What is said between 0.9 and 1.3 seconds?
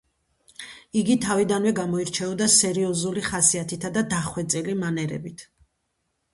იგი